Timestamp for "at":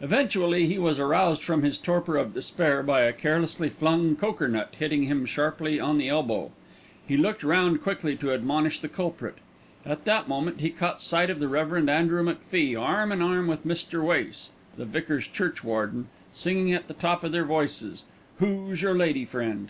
9.84-10.06, 16.72-16.88